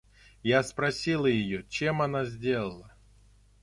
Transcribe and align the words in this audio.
Я 0.41 0.63
спросила 0.63 1.27
её, 1.27 1.61
чем 1.69 2.01
она 2.01 2.25
сделала. 2.25 2.91